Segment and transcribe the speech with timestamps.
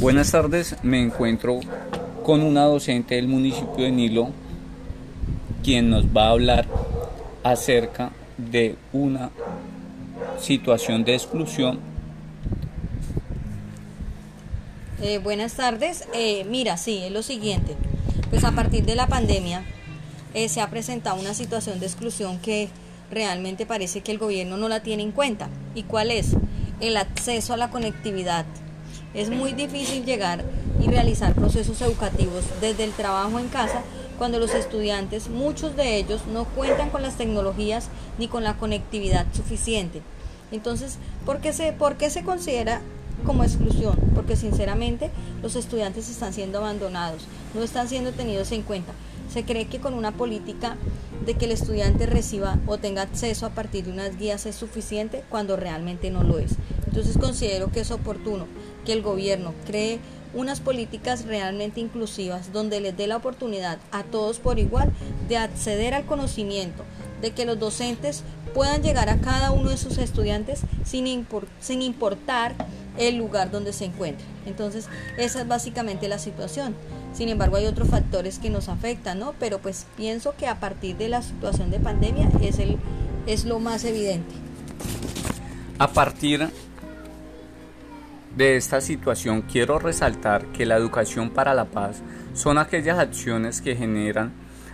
[0.00, 1.60] Buenas tardes, me encuentro
[2.24, 4.30] con una docente del municipio de Nilo,
[5.62, 6.66] quien nos va a hablar
[7.42, 9.30] acerca de una
[10.40, 11.80] situación de exclusión.
[15.02, 17.76] Eh, buenas tardes, eh, mira, sí, es lo siguiente,
[18.30, 19.64] pues a partir de la pandemia
[20.32, 22.70] eh, se ha presentado una situación de exclusión que
[23.10, 25.50] realmente parece que el gobierno no la tiene en cuenta.
[25.74, 26.36] ¿Y cuál es?
[26.80, 28.46] El acceso a la conectividad
[29.14, 30.44] es muy difícil llegar
[30.80, 33.82] y realizar procesos educativos desde el trabajo en casa
[34.18, 37.88] cuando los estudiantes, muchos de ellos, no cuentan con las tecnologías
[38.18, 40.02] ni con la conectividad suficiente.
[40.52, 42.82] Entonces, ¿por qué se, por qué se considera
[43.24, 43.98] como exclusión?
[44.14, 45.10] Porque sinceramente
[45.42, 47.22] los estudiantes están siendo abandonados,
[47.54, 48.92] no están siendo tenidos en cuenta.
[49.32, 50.76] Se cree que con una política
[51.24, 55.24] de que el estudiante reciba o tenga acceso a partir de unas guías es suficiente
[55.30, 56.52] cuando realmente no lo es.
[56.90, 58.46] Entonces considero que es oportuno
[58.84, 60.00] que el gobierno cree
[60.34, 64.90] unas políticas realmente inclusivas donde les dé la oportunidad a todos por igual
[65.28, 66.82] de acceder al conocimiento,
[67.22, 68.24] de que los docentes
[68.54, 71.26] puedan llegar a cada uno de sus estudiantes sin,
[71.60, 72.54] sin importar
[72.98, 74.28] el lugar donde se encuentren.
[74.44, 76.74] Entonces, esa es básicamente la situación.
[77.12, 79.34] Sin embargo, hay otros factores que nos afectan, ¿no?
[79.38, 82.78] Pero pues pienso que a partir de la situación de pandemia es, el,
[83.26, 84.34] es lo más evidente.
[85.78, 86.50] A partir
[88.40, 92.02] de esta situación quiero resaltar que la educación para la paz
[92.32, 94.32] son aquellas acciones que generan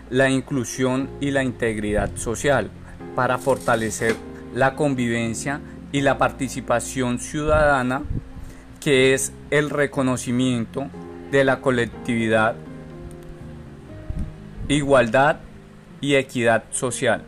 [0.09, 2.71] la inclusión y la integridad social
[3.17, 4.15] para fortalecer
[4.55, 8.05] la convivencia y la participación ciudadana
[8.79, 10.87] que es el reconocimiento
[11.33, 12.55] de la colectividad,
[14.69, 15.41] igualdad
[16.01, 17.25] y equidad social.